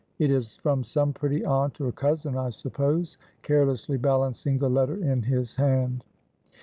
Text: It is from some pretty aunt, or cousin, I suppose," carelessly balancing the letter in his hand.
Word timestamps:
It 0.17 0.31
is 0.31 0.55
from 0.55 0.83
some 0.83 1.13
pretty 1.13 1.45
aunt, 1.45 1.79
or 1.79 1.91
cousin, 1.91 2.35
I 2.35 2.49
suppose," 2.49 3.19
carelessly 3.43 3.97
balancing 3.99 4.57
the 4.57 4.67
letter 4.67 4.95
in 4.95 5.21
his 5.21 5.57
hand. 5.57 6.03